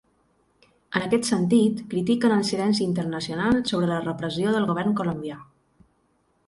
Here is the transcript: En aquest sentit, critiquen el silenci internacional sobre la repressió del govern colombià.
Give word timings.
En 0.99 1.03
aquest 1.07 1.27
sentit, 1.29 1.83
critiquen 1.91 2.33
el 2.39 2.43
silenci 2.53 2.83
internacional 2.87 3.61
sobre 3.75 3.93
la 3.93 4.01
repressió 4.09 4.55
del 4.57 4.69
govern 4.73 5.01
colombià. 5.03 5.37